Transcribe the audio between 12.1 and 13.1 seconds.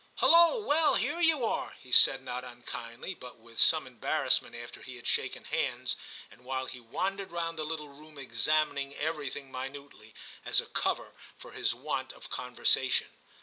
of conver sation.